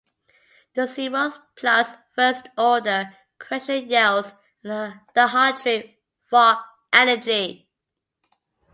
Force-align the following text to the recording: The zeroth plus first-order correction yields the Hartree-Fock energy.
The 0.73 0.87
zeroth 0.87 1.37
plus 1.55 1.87
first-order 2.15 3.15
correction 3.37 3.87
yields 3.87 4.33
the 4.63 4.95
Hartree-Fock 5.15 6.65
energy. 6.91 7.69